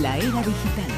[0.00, 0.90] La era digital.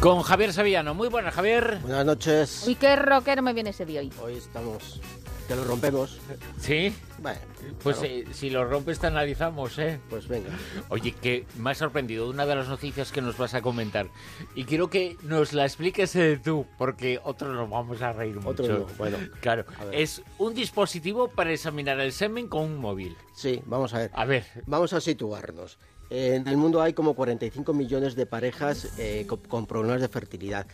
[0.00, 0.94] Con Javier Sevillano.
[0.94, 1.78] Muy buenas, Javier.
[1.82, 2.64] Buenas noches.
[2.66, 4.12] Uy, qué rockero me viene ese día hoy.
[4.22, 5.00] Hoy estamos.
[5.48, 6.18] Que lo rompemos.
[6.60, 6.92] ¿Sí?
[7.18, 7.38] Bueno,
[7.82, 10.00] Pues claro, eh, si lo rompes te analizamos, ¿eh?
[10.10, 10.50] pues venga.
[10.88, 14.08] Oye, que me ha sorprendido una de las noticias que nos vas a comentar.
[14.56, 18.48] Y quiero que nos la expliques eh, tú, porque otros nos vamos a reír mucho.
[18.50, 19.18] Otros no, bueno.
[19.40, 23.16] Claro, es un dispositivo para examinar el semen con un móvil.
[23.32, 24.10] Sí, vamos a ver.
[24.14, 25.78] A ver, Vamos a situarnos.
[26.10, 30.66] En el mundo hay como 45 millones de parejas eh, co- con, problemas de fertilidad.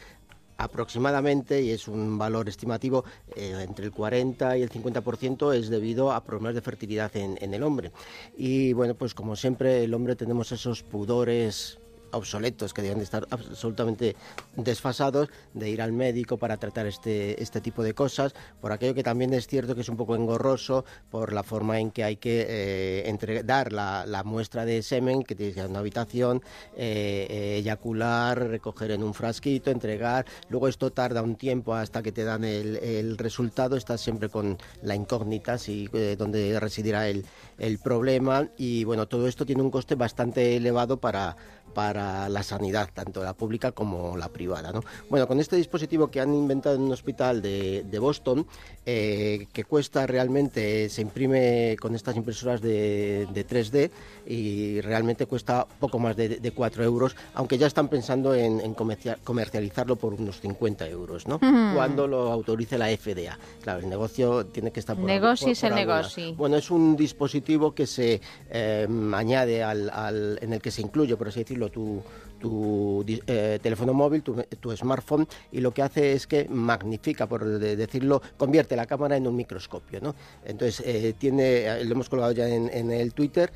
[0.58, 6.12] Aproximadamente, y es un valor estimativo, eh, entre el 40 y el 50% es debido
[6.12, 7.91] a problemas de fertilidad en el hombre.
[8.36, 11.78] Y bueno, pues como siempre, el hombre tenemos esos pudores
[12.12, 14.16] obsoletos que deben de estar absolutamente
[14.56, 19.02] desfasados de ir al médico para tratar este, este tipo de cosas, por aquello que
[19.02, 22.46] también es cierto que es un poco engorroso por la forma en que hay que
[22.48, 26.42] eh, entre- dar la, muestra de semen que tienes que ir a una habitación,
[26.77, 32.12] eh, eh, eyacular, recoger en un frasquito, entregar, luego esto tarda un tiempo hasta que
[32.12, 37.24] te dan el, resultado, estás siempre con la incógnita, si, eh, dónde residirá el,
[37.58, 41.36] el problema y bueno, todo esto tiene un coste bastante elevado para
[41.73, 44.73] para la sanidad, tanto la pública como la privada.
[44.73, 44.81] ¿no?
[45.09, 48.47] Bueno, con este dispositivo que han inventado en un hospital de, de Boston,
[48.87, 53.91] eh, que cuesta realmente, se imprime con estas impresoras de, de 3D
[54.27, 58.75] y realmente cuesta poco más de, de 4 euros, aunque ya están pensando en, en
[58.75, 61.39] comercia- comercializarlo por unos 50 euros, ¿no?
[61.75, 63.39] Cuando lo autorice la FDA.
[63.62, 65.97] Claro, el negocio tiene que estar por Negoci por- es el por alguna.
[65.98, 66.34] negoci.
[66.37, 71.17] Bueno, es un dispositivo que se eh, añade al, al- en el que se incluye,
[71.17, 72.02] por así decirlo, tu,
[72.42, 77.76] tu eh, teléfono móvil, tu, smartphone, y lo que hace es que magnifica, por de-
[77.76, 80.16] decirlo, convierte la cámara en un microscopio, ¿no?
[80.44, 83.52] Entonces, eh, tiene, eh, lo hemos colgado ya en, el Twitter,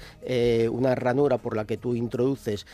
[0.70, 2.64] una ranura por la que tú introduces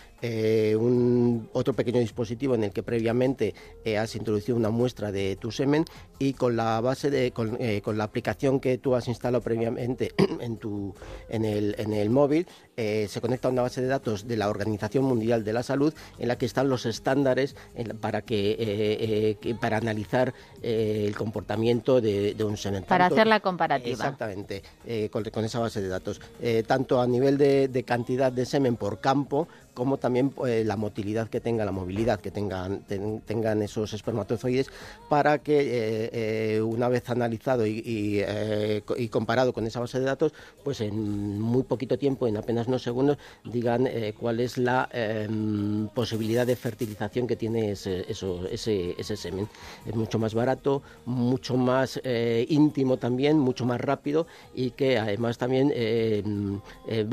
[1.53, 3.55] otro pequeño dispositivo en el que previamente
[3.99, 5.85] has introducido una muestra de tu semen
[6.19, 10.59] y con la base de, con, con la aplicación que tú has instalado previamente en
[10.59, 10.95] tu
[11.29, 12.47] en el, en el móvil
[12.77, 16.29] se conecta a una base de datos de la Organización Mundial de la Salud en
[16.29, 20.33] la que están los estándares en para que, eh, eh, que- para analizar
[20.63, 22.85] eh, el comportamiento de, de un semen.
[22.85, 23.91] Para Tanto- hacer la comparativa.
[23.93, 24.63] Exactamente,
[25.11, 26.21] con, con esa base de datos,
[26.67, 31.29] tanto a nivel de, de cantidad de semen por campo como también eh, la motilidad
[31.29, 34.69] que tenga, la movilidad que tengan, ten- tengan esos espermatozoides
[35.09, 36.11] para que eh,
[36.57, 40.81] eh, una vez analizado y, y, co- y comparado con esa base de datos, pues
[40.81, 43.89] en muy poquito tiempo, en apenas unos segundos, digan
[44.19, 49.49] cuál es la em, posibilidad de fertilización que tiene ese, ese, semen.
[49.87, 52.01] Es mucho más barato, mucho más
[52.49, 56.23] íntimo también, mucho más rápido y que además también eh,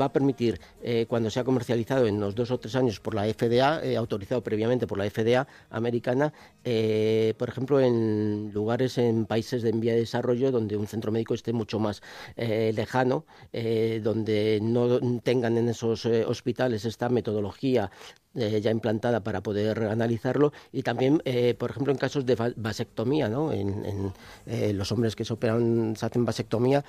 [0.00, 0.60] va a permitir,
[1.08, 4.86] cuando sea comercializado en unos dos o tres años por la FDA, eh, autorizado previamente
[4.86, 6.32] por la FDA americana,
[6.64, 11.34] eh, por ejemplo, en lugares en países de vía de desarrollo donde un centro médico
[11.34, 12.02] esté mucho más
[12.36, 17.90] eh, lejano, eh, donde no tengan en esos eh, hospitales esta metodología
[18.36, 22.52] eh, ya implantada para poder analizarlo y también, eh, por ejemplo, en casos de va-
[22.56, 23.52] vasectomía, ¿no?
[23.52, 24.12] En, en,
[24.46, 26.84] eh, los hombres que se operan, se hacen vasectomía,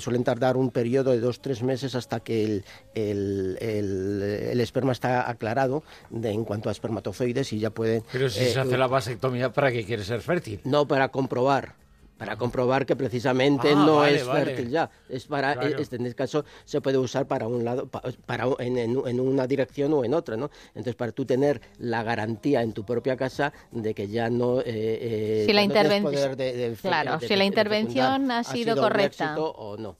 [0.00, 2.64] suelen tardar un periodo de dos, tres meses hasta que el,
[2.94, 4.22] el, el-
[4.52, 8.02] el esperma está aclarado de- en cuanto a espermatozoides y ya pueden...
[8.10, 10.60] pero si eh, se hace la vasectomía, ¿para qué quiere ser fértil?
[10.64, 11.74] no, para comprobar.
[12.18, 14.46] Para comprobar que precisamente Ah, no vale, es vale.
[14.46, 14.88] fértil ya.
[15.06, 15.76] Es para, Claro.
[15.78, 19.20] este, en este caso se puede usar para un lado, pa- para, en, en- en
[19.20, 20.48] una dirección o en otra, ¿no?
[20.68, 24.60] Entonces, para tú tener la garantía en tu propia casa de que ya no.
[24.60, 28.30] eh, eh, Si la no tienes interven- poder de- de- Claro, de- si la intervención
[28.30, 29.24] ha sido un correcta.
[29.24, 29.96] éxito o no.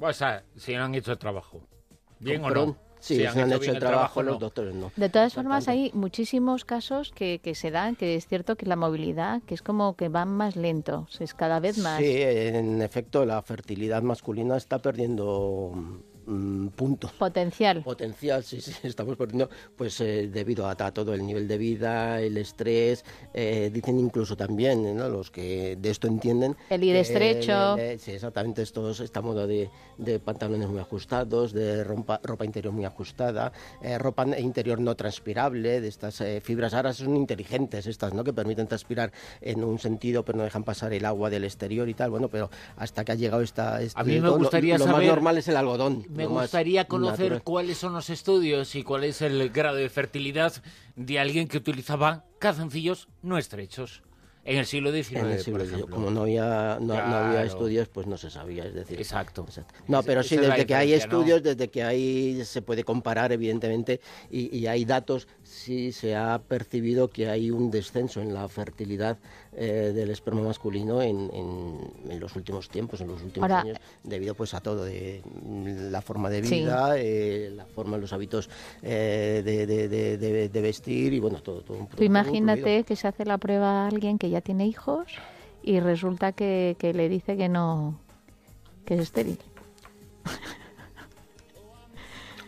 [0.00, 1.60] O sea, si no han hecho el trabajo.
[2.20, 2.74] ¿Bien o no?
[3.02, 4.38] Sí, Si se han hecho el trabajo, los no.
[4.38, 4.92] doctores no.
[4.94, 8.76] De todas formas, hay muchísimos casos que, que se dan, que es cierto que la
[8.76, 11.98] movilidad, que es como que van más lento, es cada vez más.
[11.98, 15.72] Sí, en efecto, la fertilidad masculina está perdiendo
[16.26, 17.12] mm, puntos.
[17.12, 17.82] Potencial.
[17.82, 22.20] potencial, sí, sí, estamos perdiendo, pues eh, debido a, a todo el nivel de vida,
[22.20, 23.04] el estrés,
[23.34, 25.08] eh, dicen incluso también, ¿no?
[25.08, 26.56] los que de esto entienden.
[26.70, 27.76] El ir estrecho.
[27.98, 32.84] sí, exactamente, estos, esta moda de, de pantalones muy ajustados, de rompa- ropa interior muy
[32.84, 33.52] ajustada,
[33.82, 38.24] eh, ropa interior no transpirable, de estas eh, fibras, ahora son inteligentes estas, ¿no?
[38.24, 41.94] Que permiten transpirar en un sentido, pero no dejan pasar el agua del exterior y
[41.94, 43.80] tal, bueno, pero hasta que ha llegado esta...
[43.82, 46.04] este- A mí me lo- gustaría lo, más saber- normal es el algodón.
[46.14, 47.42] Me gustaría conocer natural.
[47.42, 50.52] cuáles son los estudios y cuál es el grado de fertilidad
[50.96, 54.02] de alguien que utilizaba calzoncillos no estrechos.
[54.44, 55.72] En el siglo XIX, en el siglo por XIX.
[55.76, 55.96] ejemplo.
[55.96, 58.98] Como no había, no, no había estudios, pues no se sabía, es decir.
[58.98, 59.46] Exacto.
[59.86, 64.00] No, pero sí, desde que hay estudios, desde que hay se puede comparar, evidentemente,
[64.30, 69.16] y, y hay datos, sí se ha percibido que hay un descenso en la fertilidad
[69.54, 73.78] eh, del esperma masculino en, en- en los últimos tiempos, en los últimos Ahora- años,
[74.02, 76.60] debido pues a todo, de mm, la forma de Sí.
[76.60, 78.48] vida, eh, la forma, los hábitos
[78.82, 81.60] eh, de, de- de- de- de vestir y bueno, todo.
[81.62, 85.06] todo, imagínate que se hace la prueba a alguien que ya tiene hijos
[85.62, 87.98] y resulta que, que le dice que no,
[88.86, 89.38] que es estéril.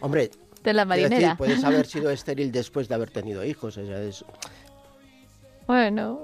[0.01, 0.31] Hombre,
[0.63, 1.37] De la decir, marinera.
[1.37, 4.25] puedes haber sido estéril después de haber tenido hijos, o sea, es-
[5.67, 6.21] Bueno,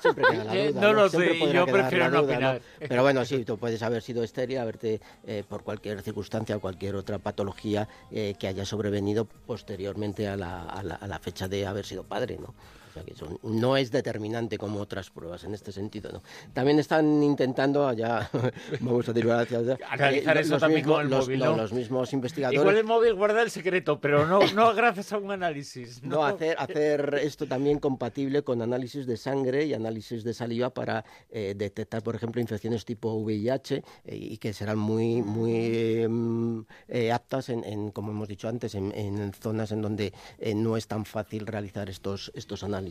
[0.00, 2.62] Siempre queda la Eh, duda, no lo sé, yo prefiero no duda, opinar.
[2.78, 6.96] Pero bueno, sí, tú puedes haber sido estéril, haberte eh, por cualquier circunstancia o cualquier
[6.96, 11.66] otra patología eh, que haya sobrevenido posteriormente a la, a, la, a la fecha de
[11.66, 12.54] haber sido padre, ¿no?
[12.92, 16.22] O sea que eso no es determinante como otras pruebas en este sentido, ¿no?
[16.52, 18.28] También están intentando, allá
[18.80, 21.44] vamos a tirar hacia allá, Analizar eso los también mismos- con el los- móvil, no,
[21.52, 21.56] ¿no?
[21.56, 25.30] los mismos investigadores Igual el móvil guarda el secreto, pero no, no gracias a un
[25.30, 26.02] análisis.
[26.02, 31.06] No, hacer, hacer esto también compatible con análisis de sangre y análisis de saliva para
[31.30, 37.10] eh, detectar, por ejemplo, infecciones tipo VIH eh, y que serán muy, muy mm, eh,
[37.10, 40.86] aptas, en, en, como hemos dicho antes, en, en zonas en donde eh, no es
[40.86, 42.81] tan fácil realizar estos, estos análisis.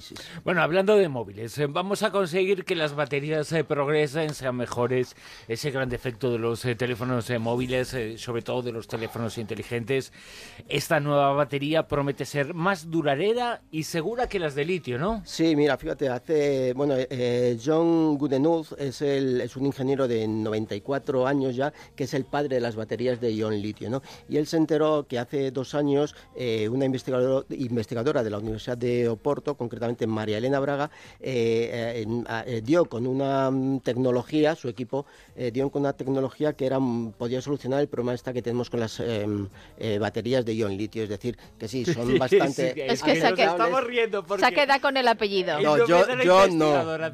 [0.43, 5.15] Bueno, hablando de móviles, eh, vamos a conseguir que las baterías eh, progresen, sean mejores.
[5.47, 10.11] Ese gran defecto de los eh, teléfonos móviles, sobre todo de los teléfonos inteligentes.
[10.69, 15.21] Esta nueva batería promete ser más duradera y segura que las de litio, ¿no?
[15.25, 21.27] Sí, mira, fíjate, hace, bueno, eh, John Goodenouth es, el, es un ingeniero de 94
[21.27, 24.01] años ya, que es el padre de las baterías de ion litio, ¿no?
[24.29, 28.77] Y él se enteró que hace dos años eh, una investigador- investigadora de la Universidad
[28.77, 30.89] de Oporto, concretamente María Elena Braga,
[31.19, 35.05] eh, eh, eh, dio con una mm, tecnología, su equipo
[35.35, 38.69] eh, dio con una tecnología que era mm, podía solucionar el problema esta que tenemos
[38.69, 39.47] con las em,
[39.77, 42.73] eh, baterías de ion litio, es decir, que sí, son bastante...
[42.73, 44.41] Sí, Es que se estamos riendo porque...
[44.41, 45.59] se ha quedado con el apellido.
[45.61, 46.23] No, yo- yo no,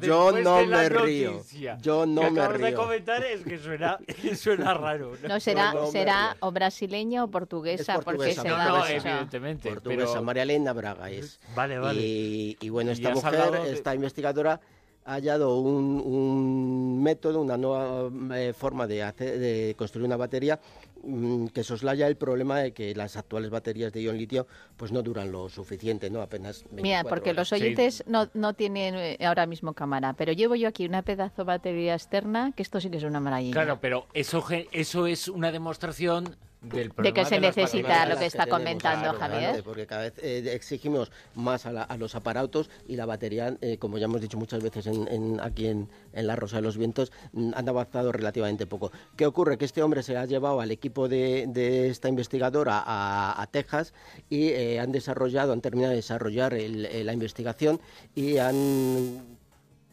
[0.00, 1.42] yo no me río,
[1.80, 2.76] yo no que me acabas de río.
[2.76, 3.98] comentar es que suena,
[4.36, 5.12] suena raro.
[5.26, 8.68] No será, no, no, será o brasileña o portuguesa, Es porque portuguesa, se No, da
[8.68, 9.68] no, evidentemente.
[9.70, 11.40] portuguesa, pero- María Elena Braga es.
[11.54, 12.00] Vale, vale.
[12.00, 14.60] Y, y bueno, esta mujer, de- esta investigadora,
[15.04, 20.60] ha hallado un, un método, una nueva eh, forma de, hacer, de construir una batería
[21.02, 24.46] mm, que soslaya el problema de que las actuales baterías de ion litio
[24.76, 26.20] pues no duran lo suficiente, ¿no?
[26.20, 30.56] Apenas 24 Mira, porque los oyentes no, no tienen eh, ahora mismo cámara, pero llevo
[30.56, 33.52] yo aquí una pedazo de batería externa, que esto sí que es una maravilla.
[33.52, 38.46] Claro, pero eso, eso es una demostración del De que se necesita lo que está
[38.46, 39.50] comentando claro, Javier.
[39.50, 43.56] claro, Porque cada vez eh, exigimos más a, la- a los aparatos y la batería,
[43.60, 46.62] eh, como ya hemos dicho muchas veces en- en- aquí en, en La Rosa de
[46.62, 48.90] los Vientos, mm, han avanzado relativamente poco.
[49.16, 49.56] ¿Qué ocurre?
[49.56, 53.94] Que este hombre se ha llevado al equipo de, de esta investigadora a, a Texas
[54.28, 57.80] y eh, han desarrollado, han terminado de desarrollar el- eh, la investigación
[58.16, 59.38] y han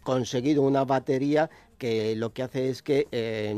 [0.02, 3.54] conseguido una batería que lo que hace es que eh,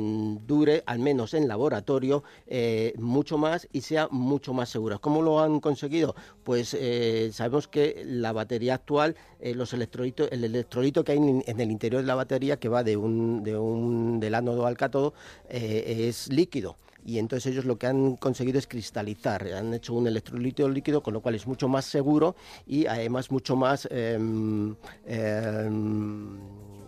[0.45, 4.97] dure, al menos en laboratorio, eh, mucho más y sea mucho más segura.
[4.97, 6.15] ¿Cómo lo han conseguido?
[6.43, 11.59] Pues eh, sabemos que la batería actual, eh, los electrolitos, el electrolito que hay en,
[11.59, 15.13] el interior de la batería, que va de un, de un del ánodo al cátodo,
[15.49, 16.75] es líquido
[17.07, 21.13] y entonces ellos lo que han conseguido es cristalizar, han hecho un electrolito líquido, con
[21.13, 22.35] lo cual es mucho más seguro
[22.68, 24.75] y además mucho más, em,
[25.06, 26.37] em,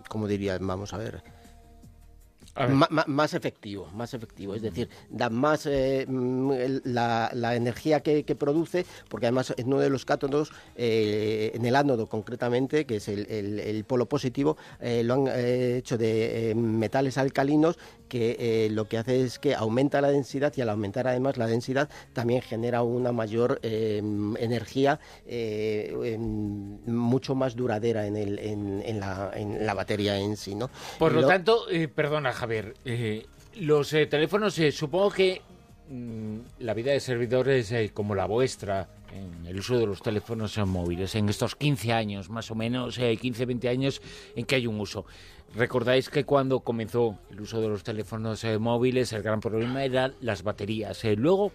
[0.10, 0.58] ¿cómo diría?
[0.60, 1.24] Vamos a ver.
[3.08, 6.52] Más efectivo, más efectivo, es decir, da más eh, mm,
[6.86, 11.66] la, la energía que, que produce, porque además en uno de los cátodos, eh, en
[11.66, 16.54] el ánodo concretamente, que es el, el- el polo positivo, eh, lo han hecho de
[16.56, 17.78] metales alcalinos
[18.10, 21.90] que lo que hace es que aumenta la densidad y al aumentar además la densidad
[22.14, 25.00] también genera una mayor energía
[26.86, 30.70] mucho más duradera en, el, en, en la, en la batería en sí, ¿no?
[30.98, 33.26] Por lo lo- tanto, perdona Javier, eh,
[33.56, 35.42] los eh, teléfonos, eh, supongo que
[35.90, 40.58] mm, la vida de servidores eh, como la vuestra, en el uso de los teléfonos
[40.58, 44.02] eh, móviles, en estos 15 años, más o menos, eh, 15, 20 años
[44.36, 45.06] en que hay un uso.
[45.56, 50.14] Recordáis que cuando comenzó el uso de los teléfonos eh, móviles, el gran problema eran
[50.22, 51.04] las baterías.
[51.06, 51.52] Eh, luego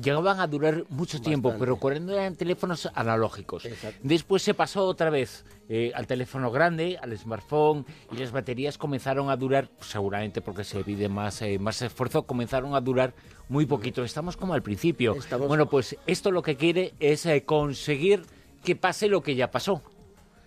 [0.00, 3.64] llegaban a durar mucho tiempo, pero cuando eran teléfonos analógicos.
[3.64, 3.98] Exacto.
[4.02, 9.28] Después se pasó otra vez eh, al teléfono grande, al smartphone, y las baterías comenzaron
[9.30, 13.14] a durar, pues, seguramente porque se pide más, eh, más esfuerzo, comenzaron a durar
[13.48, 14.02] muy poquito.
[14.04, 15.14] Estamos como al principio.
[15.14, 18.22] Estamos- Bueno, pues esto lo que quiere es eh, conseguir
[18.64, 19.82] que pase lo que ya pasó.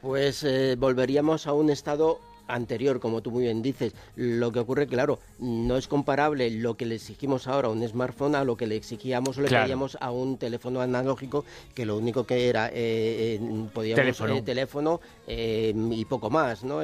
[0.01, 3.93] Pues eh, volveríamos a un estado anterior, como tú muy bien dices.
[4.15, 8.35] Lo que ocurre, claro, no es comparable lo que le exigimos ahora a un smartphone
[8.35, 12.25] a lo que le exigíamos o le pedíamos a un teléfono analógico, que lo único
[12.25, 16.81] que era, eh, eh podíamos teléfono, eh, teléfono eh, y poco más, ¿no?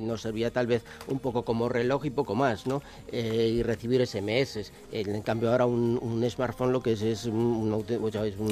[0.00, 2.82] nos servía tal vez un poco como reloj y poco más, ¿no?
[3.12, 4.72] y recibir SMS.
[4.92, 7.84] En cambio ahora un, smartphone lo que es es un,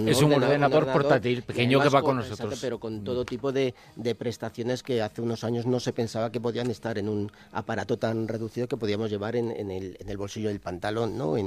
[0.07, 2.59] es un ordenador, portátil pequeño que va con nosotros.
[2.61, 6.41] pero con todo tipo de, de prestaciones que hace unos años no se pensaba que
[6.53, 10.51] podían estar en un aparato tan reducido que podíamos llevar en, el, en el, bolsillo
[10.51, 11.39] del pantalón, ¿no?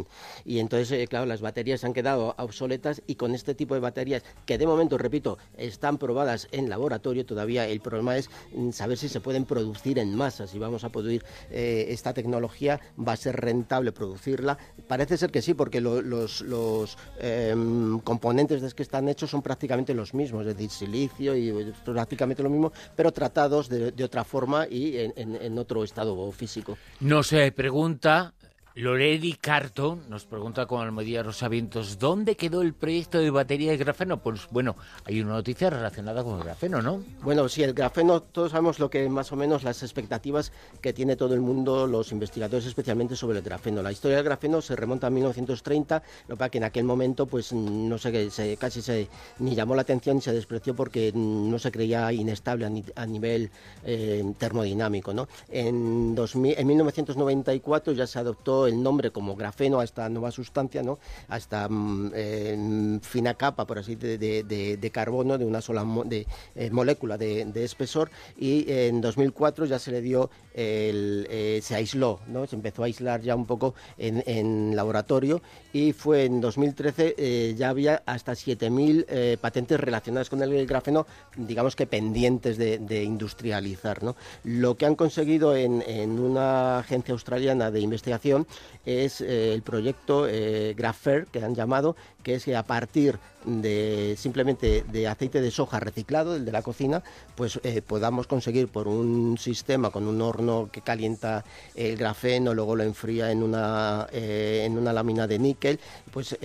[0.44, 4.24] y entonces, eh, claro, las baterías han quedado obsoletas y con este tipo de baterías,
[4.48, 9.08] que de momento, repito, están probadas en laboratorio, todavía el problema es mm, saber si
[9.08, 13.36] se pueden producir en masa, si vamos a poder, eh, esta tecnología va a ser
[13.36, 14.58] rentable producirla.
[14.88, 19.94] Parece ser que sí, porque los, los em, componentes de que están hechos son prácticamente
[19.94, 24.24] los mismos, es decir, silicio y eh, prácticamente lo mismo, pero tratados de, de otra
[24.24, 26.78] forma y en, otro estado físico.
[27.00, 28.34] No se pregunta
[28.78, 34.22] Loredi Carton nos pregunta con Almodía Rosavientos, ¿dónde quedó el proyecto de batería de grafeno?
[34.22, 37.02] Pues bueno, hay una noticia relacionada con el grafeno, ¿no?
[37.22, 40.52] Bueno, sí, el grafeno, todos sabemos lo que más o menos las expectativas
[40.82, 43.82] que tiene todo el mundo, los investigadores especialmente sobre el grafeno.
[43.82, 47.98] La historia del grafeno se remonta a 1930, lo que en aquel momento pues no
[47.98, 49.08] sé, se, casi se
[49.40, 53.52] ni llamó la atención ni se despreció porque no se creía inestable a, nivel
[53.86, 55.30] eh, termodinámico, ¿no?
[55.48, 60.84] En, 2000, en 1994 ya se adoptó el nombre como grafeno a esta nueva sustancia,
[60.84, 61.00] ¿no?
[61.28, 66.70] a esta mm, fina capa, por así de, de, carbono de una sola de, eh,
[66.72, 72.46] molécula de, espesor y en 2004 ya se le dio, el, eh, se aisló, ¿no?
[72.48, 75.42] se empezó a aislar ya un poco en, laboratorio
[75.74, 81.06] y fue en 2013 eh, ya había hasta 7.000 patentes relacionadas con el grafeno,
[81.36, 84.04] digamos que pendientes de, industrializar.
[84.04, 84.16] ¿no?
[84.44, 88.48] Lo que han conseguido en, en una agencia australiana de investigación
[88.86, 94.16] es eh, el proyecto eh, Grapher, que han llamado, que es que a partir de
[94.18, 97.04] simplemente de aceite de soja reciclado, el de la cocina,
[97.36, 101.44] pues eh, podamos conseguir por un sistema con un horno que calienta
[101.76, 105.80] el grafeno, luego lo enfría en una, en una lámina de níquel,
[106.12, 106.38] pues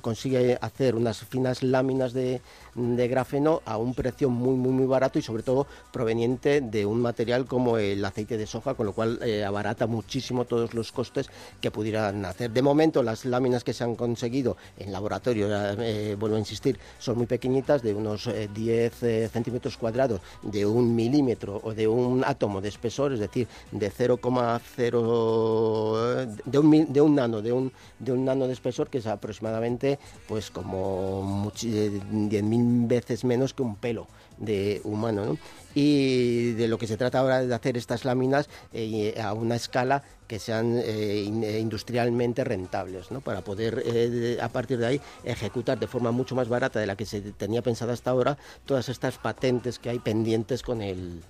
[0.00, 2.40] consigue hacer unas finas láminas de,
[2.74, 7.00] de grafeno a un precio muy, muy, muy barato y sobre todo proveniente de un
[7.00, 11.28] material como el aceite de soja, con lo cual eh, abarata muchísimo todos los costes
[11.60, 12.50] que pudieran hacer.
[12.50, 15.48] De momento, las láminas que se han conseguido en laboratorio,
[15.80, 21.74] eh, insistir, son muy pequeñitas, de unos 10 eh, centímetros cuadrados, de un milímetro o
[21.74, 27.52] de un átomo de espesor, es decir, de 0,0 de un, de un nano, de
[27.52, 33.62] un, de un nano de espesor que es aproximadamente pues como 10.000 veces menos que
[33.62, 34.06] un pelo
[34.38, 35.24] de humano.
[35.24, 35.38] ¿no?
[35.74, 40.02] Y de lo que se trata ahora de hacer estas láminas eh, a una escala
[40.26, 43.20] que sean eh, eh, industrialmente rentables, ¿no?
[43.20, 47.04] para poder a partir de ahí ejecutar de forma mucho más barata de la que
[47.04, 51.22] se tenía pensada hasta ahora todas estas patentes que hay pendientes con el,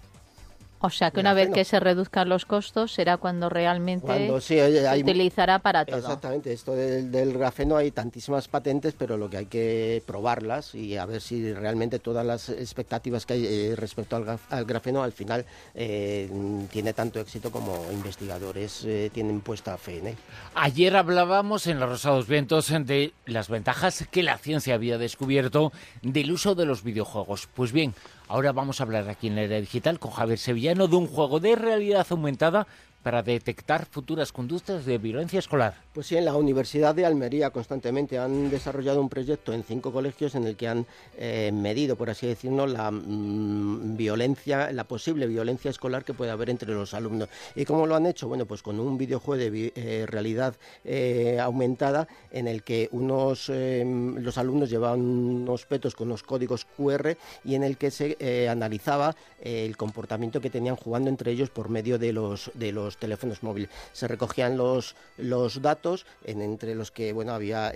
[0.80, 5.58] o sea que una vez que se reduzcan los costos será cuando realmente se utilizará
[5.58, 5.98] para todo.
[5.98, 11.06] Exactamente, esto del, grafeno hay tantísimas patentes, pero lo que hay que probarlas y a
[11.06, 15.44] ver si realmente todas las expectativas que hay eh, respecto al, grafeno al final
[15.74, 16.30] eh,
[16.70, 20.16] tiene tanto éxito como investigadores eh, tienen puesta fe en él.
[20.54, 25.72] Ayer hablábamos en los Rosados Vientos de las ventajas que la ciencia había descubierto
[26.02, 27.48] del uso de los videojuegos.
[27.54, 27.94] Pues bien,
[28.30, 31.40] Ahora vamos a hablar aquí en la era digital con Javier Sevillano de un juego
[31.40, 32.68] de realidad aumentada
[33.02, 35.74] para detectar futuras conductas de violencia escolar.
[35.92, 40.34] Pues sí, en la Universidad de Almería constantemente han desarrollado un proyecto en cinco colegios
[40.34, 45.70] en el que han eh, medido, por así decirlo, la mm, violencia, la posible violencia
[45.70, 47.28] escolar que puede haber entre los alumnos.
[47.54, 48.28] ¿Y cómo lo han hecho?
[48.28, 54.38] Bueno, pues con un videojuego de eh, realidad eh, aumentada en el que unos los
[54.38, 59.76] alumnos llevaban unos petos con unos códigos QR y en el que se analizaba el
[59.76, 63.70] comportamiento que tenían jugando entre ellos por medio de los de los teléfonos móviles.
[63.92, 67.72] Se recogían los, los datos, en, entre los que bueno había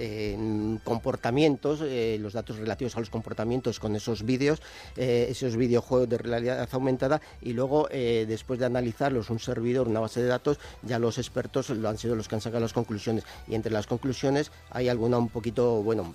[0.85, 4.61] comportamientos, eh, los datos relativos a los comportamientos con esos vídeos,
[4.97, 10.01] eh, esos videojuegos de realidad aumentada, y luego, eh, después de analizarlos, un servidor, una
[10.01, 13.25] base de datos, ya los expertos lo han sido los que han sacado las conclusiones.
[13.49, 16.15] Y entre las conclusiones hay alguna un poquito, bueno,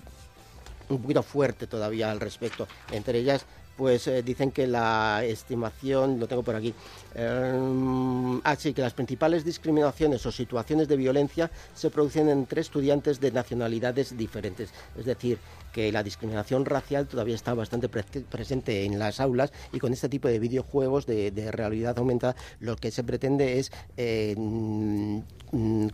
[0.88, 2.66] un poquito fuerte todavía al respecto.
[2.90, 3.46] Entre ellas,
[3.80, 6.74] pues eh, dicen que la estimación, lo tengo por aquí,
[7.14, 13.32] eh, ah, que las principales discriminaciones o situaciones de violencia se producen entre estudiantes de
[13.32, 14.68] nacionalidades diferentes.
[14.98, 15.38] Es decir,
[15.72, 20.28] que la discriminación racial todavía está bastante presente en las aulas y con este tipo
[20.28, 25.20] de videojuegos de, realidad aumentada lo que se pretende es eh, mm,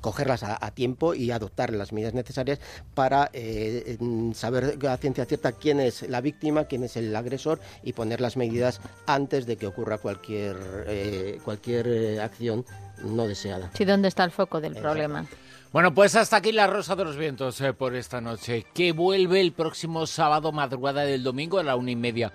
[0.01, 2.59] cogerlas a, tiempo y adoptar las medidas necesarias
[2.95, 3.97] para eh,
[4.35, 8.37] saber a ciencia cierta quién es la víctima, quién es el agresor y poner las
[8.37, 10.57] medidas antes de que ocurra cualquier,
[10.87, 12.65] eh, cualquier acción
[13.05, 13.71] no deseada.
[13.75, 15.27] Sí, ¿dónde está el foco del problema?
[15.73, 19.41] Bueno, pues hasta aquí la Rosa de los Vientos eh, por esta noche, que vuelve
[19.41, 22.33] el próximo sábado, madrugada del domingo, a la una y media,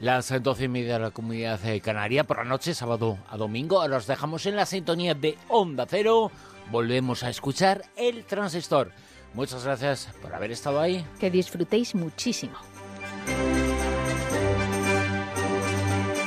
[0.00, 3.82] las doce y media de la comunidad de Canaria, por la noche, sábado a domingo.
[3.82, 6.30] Ahora os dejamos en la sintonía de Onda Cero.
[6.70, 8.92] Volvemos a escuchar el transistor.
[9.34, 11.04] Muchas gracias por haber estado ahí.
[11.20, 12.56] Que disfrutéis muchísimo.